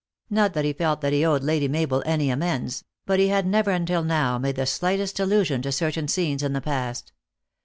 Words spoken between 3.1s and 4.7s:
he had never until now made the